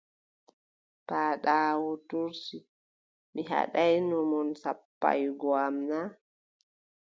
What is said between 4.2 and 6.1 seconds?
on sappaagoy am na?